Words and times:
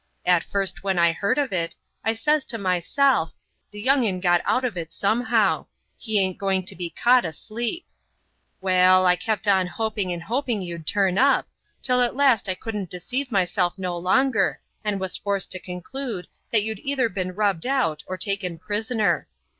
At 0.25 0.43
first, 0.43 0.83
when 0.83 0.97
I 0.97 1.11
heard 1.11 1.37
of 1.37 1.53
it, 1.53 1.75
I 2.03 2.13
says 2.13 2.43
to 2.45 2.57
myself, 2.57 3.35
'The 3.69 3.81
young 3.83 4.03
un 4.03 4.19
got 4.19 4.41
out 4.45 4.65
of 4.65 4.75
it 4.75 4.91
somehow. 4.91 5.67
He 5.95 6.19
aint 6.19 6.39
going 6.39 6.65
to 6.65 6.75
be 6.75 6.89
caught 6.89 7.23
asleep.' 7.23 7.85
Waal, 8.61 9.05
I 9.05 9.15
kept 9.15 9.47
on 9.47 9.67
hoping 9.67 10.11
and 10.11 10.23
hoping 10.23 10.63
you'd 10.63 10.87
turn 10.87 11.19
up, 11.19 11.47
till 11.83 12.01
at 12.01 12.15
last 12.15 12.49
I 12.49 12.55
couldn't 12.55 12.89
deceive 12.89 13.31
myself 13.31 13.77
no 13.77 13.95
longer 13.95 14.59
and 14.83 14.99
was 14.99 15.17
forced 15.17 15.51
to 15.51 15.59
conclude 15.59 16.25
that 16.51 16.63
you'd 16.63 16.79
either 16.79 17.07
been 17.07 17.35
rubbed 17.35 17.67
out 17.67 18.03
or 18.07 18.17
taken 18.17 18.57
prisoner. 18.57 19.27